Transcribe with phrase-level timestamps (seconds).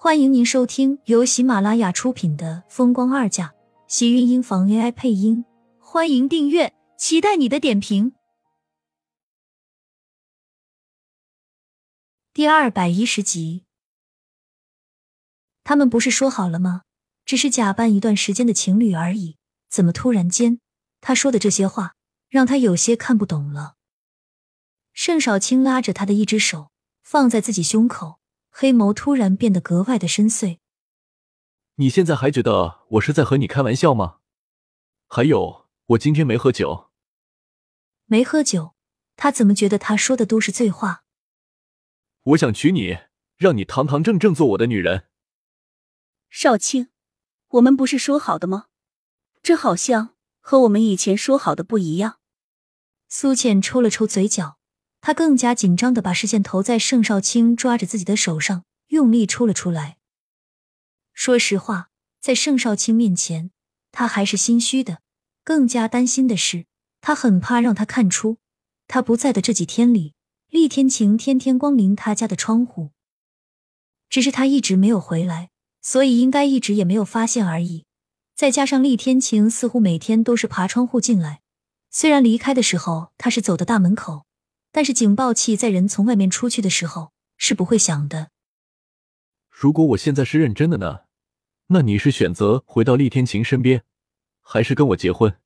[0.00, 3.48] 欢迎您收听由喜马拉雅出品的《风光二嫁》，
[3.88, 5.44] 喜运音房 AI 配音。
[5.80, 8.12] 欢迎订阅，期待你的点评。
[12.32, 13.64] 第二百一十集，
[15.64, 16.82] 他们不是说好了吗？
[17.24, 19.36] 只是假扮一段时间的情侣而已，
[19.68, 20.60] 怎么突然间
[21.00, 21.96] 他说的这些话，
[22.28, 23.74] 让他有些看不懂了。
[24.92, 26.70] 盛少卿拉着他的一只手，
[27.02, 28.17] 放在自己胸口。
[28.60, 30.58] 黑眸突然变得格外的深邃。
[31.76, 34.18] 你现在还觉得我是在和你开玩笑吗？
[35.06, 36.90] 还有，我今天没喝酒。
[38.06, 38.74] 没喝酒，
[39.14, 41.04] 他怎么觉得他说的都是醉话？
[42.20, 42.98] 我想娶你，
[43.36, 45.06] 让你堂堂正正做我的女人。
[46.28, 46.88] 少卿，
[47.50, 48.66] 我们不是说好的吗？
[49.40, 52.18] 这好像和我们以前说好的不一样。
[53.08, 54.57] 苏浅抽了抽嘴角。
[55.00, 59.96] 他更加紧张的把视线投在盛少卿抓着自己的手上，用力抽了出来。
[61.12, 63.50] 说实话，在盛少卿面前，
[63.90, 64.98] 他还是心虚的。
[65.44, 66.66] 更加担心的是，
[67.00, 68.38] 他很怕让他看出，
[68.86, 70.14] 他不在的这几天里，
[70.50, 72.90] 厉天晴天天光临他家的窗户。
[74.10, 75.50] 只是他一直没有回来，
[75.80, 77.86] 所以应该一直也没有发现而已。
[78.36, 81.40] 再加上厉天晴似乎每天都是爬窗户进来，
[81.90, 84.27] 虽然离开的时候他是走的大门口。
[84.70, 88.30] 但是警报器在人从外面出去的时候是不会响的。
[89.48, 91.00] 如果我现在是认真的呢？
[91.68, 93.84] 那你是选择回到厉天晴身边，
[94.40, 95.36] 还是跟我结婚？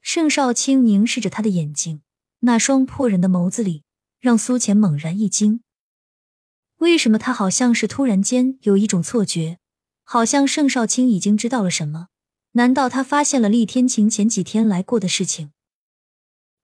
[0.00, 2.02] 盛少卿凝视着他的眼睛，
[2.40, 3.84] 那双破人的眸子里
[4.20, 5.62] 让苏浅猛然一惊。
[6.78, 9.58] 为什么他好像是突然间有一种错觉，
[10.04, 12.08] 好像盛少卿已经知道了什么？
[12.52, 15.52] 难道他发现了厉天晴前几天来过的事情？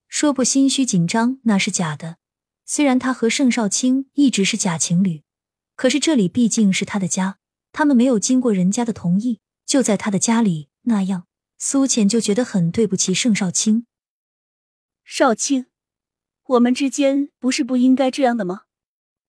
[0.08, 2.16] 说不心虚紧张那是假的，
[2.64, 5.22] 虽然他和盛少卿一直是假情侣，
[5.76, 7.38] 可是这里毕竟是他的家，
[7.72, 11.26] 他们没有经过人家的同意就在他的家里那样，
[11.58, 13.86] 苏浅就觉得很对不起盛少卿。
[15.04, 15.66] 少卿，
[16.44, 18.62] 我们之间不是不应该这样的吗？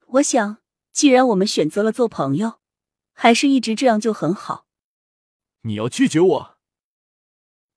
[0.08, 0.58] 我想，
[0.92, 2.60] 既然我们选择了做朋友，
[3.14, 4.66] 还是一直这样就很好。
[5.64, 6.58] 你要拒绝我？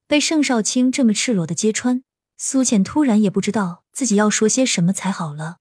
[0.07, 2.05] 被盛少卿这么赤裸的揭穿。
[2.45, 5.59] 苏浅突然也不知道自己要说些什么才好了。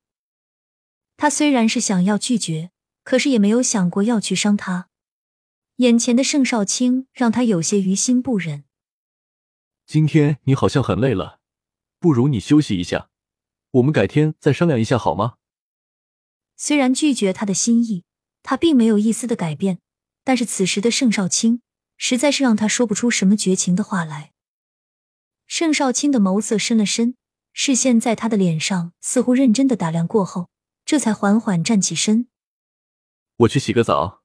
[1.15, 2.71] 他虽然是想要拒绝，
[3.03, 4.89] 可是也没有想过要去伤他。
[5.75, 8.63] 眼前的盛少卿让他有些于心不忍。
[9.85, 11.39] 今天你好像很累了，
[11.99, 13.09] 不如你休息一下，
[13.73, 15.35] 我们改天再商量一下好吗？
[16.57, 18.05] 虽然拒绝他的心意，
[18.41, 19.77] 他并没有一丝的改变，
[20.23, 21.61] 但是此时的盛少卿
[21.95, 24.30] 实在是让他说不出什么绝情的话来。
[25.53, 27.17] 盛少卿的眸色深了深，
[27.51, 30.49] 视线在他的脸上似乎认真的打量过后，
[30.85, 32.29] 这才缓缓站起身。
[33.35, 34.23] 我去洗个澡。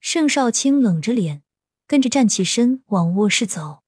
[0.00, 1.44] 盛少卿冷着脸，
[1.86, 3.84] 跟着站起身往卧室走。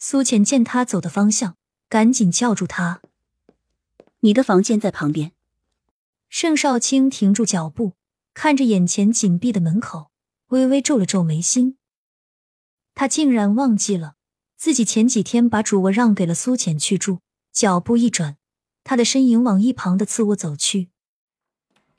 [0.00, 1.56] 苏浅见他走的方向，
[1.88, 3.00] 赶紧叫住他
[4.18, 5.30] ：“你的房间在旁边。”
[6.28, 7.94] 盛少卿停住脚步，
[8.34, 10.10] 看着眼前紧闭的门口，
[10.48, 11.78] 微微皱了皱眉心。
[12.96, 14.16] 他竟然忘记了。
[14.58, 17.20] 自己前几天把主卧让给了苏浅去住，
[17.52, 18.36] 脚步一转，
[18.82, 20.90] 他的身影往一旁的次卧走去。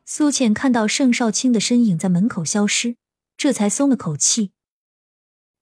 [0.06, 2.98] 苏浅看到盛少卿的身影在门口消失，
[3.38, 4.52] 这才松了口气。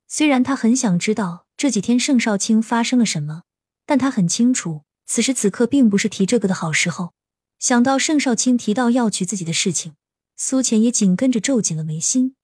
[0.07, 3.43] 虽然他很想知道这几天盛少卿发生了什么，
[3.85, 7.13] 但他很清楚此时此刻并不是提这个的好时候。
[7.59, 9.93] 想到盛少卿提到要娶自己的事情，
[10.35, 12.35] 苏浅也紧跟着皱紧了眉心。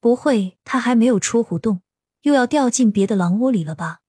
[0.00, 1.82] 不会，他还没有出胡洞。
[2.26, 4.00] 又要掉进别的狼窝里了吧？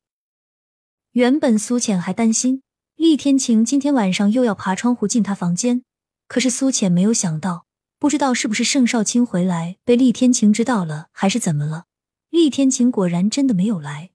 [1.11, 2.63] 原本苏浅还担心
[2.95, 5.83] 厉天晴今天晚上又要爬窗户进他房间，
[6.27, 7.67] 可是苏浅没有想到，
[7.99, 11.85] 不知道是不是盛少卿回来被厉天晴知道了，还是怎么了？
[12.31, 14.09] 厉天晴果然真的没有来。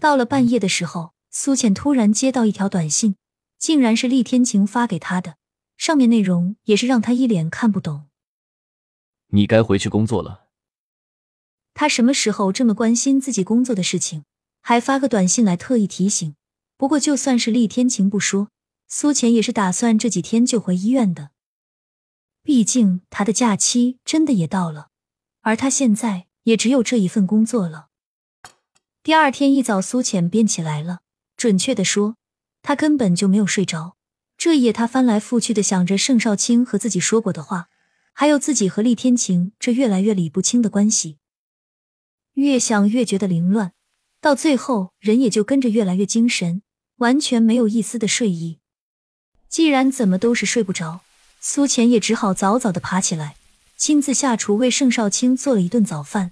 [0.00, 3.16] 到了半夜的时候，苏浅突然接到一条短信，
[3.58, 5.36] 竟然是厉天晴发给他的，
[5.76, 8.08] 上面内容也是让他一脸看不懂。
[9.26, 10.47] 你该回去工作了。
[11.80, 14.24] 他什么时候这么关心自己工作的事情，
[14.60, 16.34] 还发个短信来特意提醒？
[16.76, 18.48] 不过就算是厉天晴不说，
[18.88, 21.30] 苏浅也是打算这几天就回医院的。
[22.42, 24.88] 毕竟他的假期真的也到了，
[25.42, 27.86] 而他现在也只有这一份工作了。
[29.04, 31.02] 第二天一早，苏浅便起来了。
[31.36, 32.16] 准确的说，
[32.60, 33.94] 他根本就没有睡着。
[34.36, 37.68] 这夜他翻来覆去的想着盛少卿和自己说过的话，
[38.12, 41.17] 还有自己和厉天晴这越来越理不清的关系。
[42.38, 43.72] 越想越觉得凌乱，
[44.20, 46.62] 到最后人也就跟着越来越精神，
[46.98, 48.60] 完全没有一丝的睡意。
[49.48, 51.00] 既然怎么都是睡不着，
[51.40, 53.34] 苏浅也只好早早的爬起来，
[53.76, 56.30] 亲自下厨为盛少卿做了一顿早饭。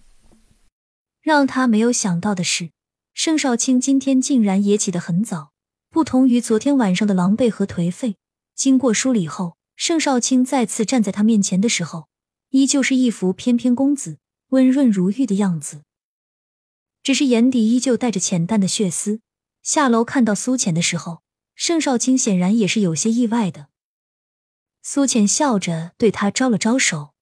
[1.21, 2.71] 让他没有想到的是，
[3.13, 5.51] 盛少卿今天竟然也起得很早，
[5.91, 8.15] 不同于昨天晚上的狼狈和颓废。
[8.55, 12.07] 经过梳理后，盛少卿再次站在他面前的时候，
[12.51, 14.19] 依旧是一副翩翩公子、
[14.51, 15.83] 温润如玉的样子，
[17.07, 19.21] 只是眼底依旧带着浅淡的血丝。
[19.63, 21.23] 下楼看到苏浅的时候，
[21.55, 23.69] 盛少卿显然也是有些意外的。
[24.83, 27.15] 苏浅笑着对他招了招手：“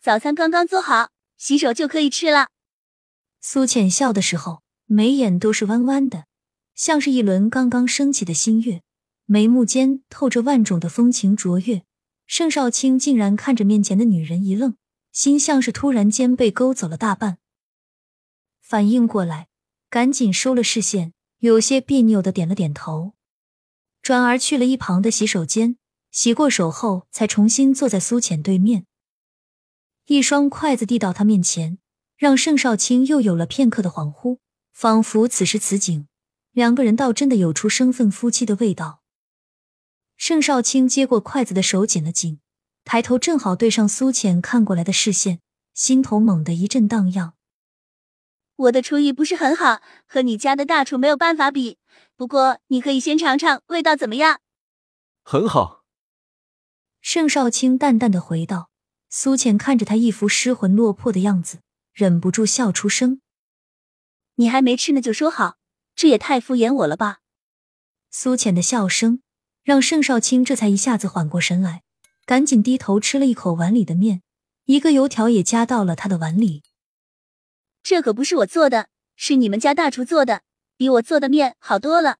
[0.00, 2.46] 早餐刚刚做好，洗手就可以吃了。”
[3.42, 6.26] 苏浅笑的时候，眉眼都是弯弯的，
[6.76, 8.82] 像是一轮刚刚升起的新月，
[9.24, 11.82] 眉目间透着万种的风情卓越。
[12.28, 14.76] 盛少卿竟然看着面前的女人一愣，
[15.10, 17.38] 心像是突然间被勾走了大半。
[18.70, 19.48] 反应过来，
[19.88, 23.14] 赶紧收了视线，有些别扭的点了点头，
[24.00, 25.76] 转而去了一旁的洗手间。
[26.12, 28.86] 洗过手后，才重新坐在苏浅对面，
[30.06, 31.78] 一双筷子递到他面前，
[32.16, 34.38] 让盛少卿又有了片刻的恍惚，
[34.72, 36.06] 仿佛此时此景，
[36.52, 39.02] 两个人倒真的有出生分夫妻的味道。
[40.16, 42.38] 盛少卿接过筷子的手紧了紧，
[42.84, 45.40] 抬头正好对上苏浅看过来的视线，
[45.74, 47.34] 心头猛地一阵荡漾。
[48.60, 51.78] 我的厨艺不是很好，和你家的大厨没有办法比，
[52.14, 54.40] 不过你可以先尝尝，味道怎么样？
[55.22, 55.84] 很好。
[57.00, 58.68] 盛少卿淡淡的回道
[59.08, 61.60] ：“苏浅看着他一副失魂落魄的样子，
[61.94, 63.22] 忍不住笑出声。
[64.34, 65.56] 你还没吃呢就说好，
[65.94, 67.20] 这也太敷衍我了吧？”
[68.12, 69.22] 苏浅的笑声
[69.62, 71.82] 让盛少卿这才一下子缓过神来，
[72.26, 74.20] 赶紧低头吃了一口碗里的面，
[74.66, 76.62] 一个油条也夹到了他的碗里。
[77.82, 80.42] 这可不是我做的，是你们家大厨做的，
[80.76, 82.18] 比我做的面好多了。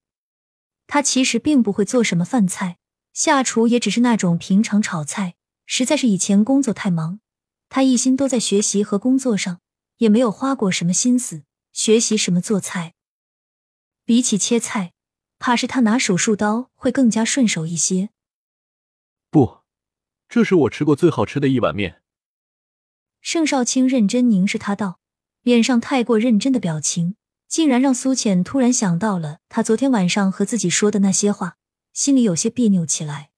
[0.87, 2.77] 他其实并不会做什么饭菜。
[3.13, 5.35] 下厨也只是那种平常炒菜，
[5.65, 7.19] 实在是以前工作太忙，
[7.67, 9.59] 他一心都在学习和工作上，
[9.97, 11.43] 也没有花过什么心思
[11.73, 12.93] 学习什么做菜。
[14.05, 14.93] 比起切菜，
[15.39, 18.11] 怕是他拿手术刀会更加顺手一些。
[19.29, 19.59] 不，
[20.29, 22.01] 这是我吃过最好吃的一碗面。
[23.19, 25.00] 盛少卿认真凝视他道，
[25.43, 27.15] 脸上太过认真的表情，
[27.47, 31.57] 竟然让苏浅突然想到了他昨天晚上和自己说的那些话。
[31.93, 33.31] 心里有些别扭起来。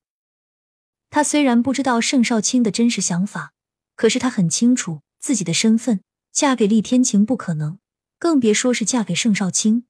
[1.09, 3.53] 他虽然不知道盛少卿的真实想法，
[3.95, 6.01] 可是他很清楚自己的身份，
[6.31, 7.79] 嫁给厉天晴不可能，
[8.19, 9.85] 更别说是嫁给盛少卿。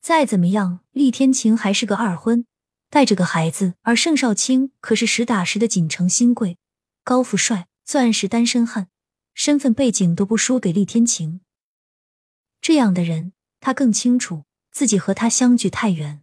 [0.00, 2.46] 再怎么样，厉天晴还是个二婚，
[2.88, 6.56] 带着个孩子，而盛少卿可是实打实的锦城新贵，
[7.02, 8.88] 高富帅，钻石单身汉，
[9.34, 11.40] 身份背景都不输给厉天晴。
[12.60, 16.22] 这样的人，他更清楚自己和他相距太远。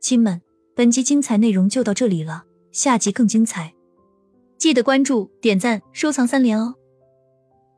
[0.00, 0.40] 亲们，
[0.76, 3.74] 本集精彩内容就到这里了，下集更精彩，
[4.56, 6.76] 记得关注、点赞、收藏三连哦，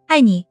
[0.06, 0.49] 爱你！